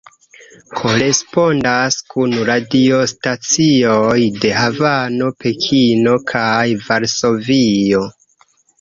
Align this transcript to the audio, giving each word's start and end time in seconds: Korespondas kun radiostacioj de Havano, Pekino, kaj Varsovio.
Korespondas 0.77 1.97
kun 2.13 2.33
radiostacioj 2.49 4.17
de 4.41 4.53
Havano, 4.63 5.31
Pekino, 5.45 6.19
kaj 6.35 6.59
Varsovio. 6.91 8.07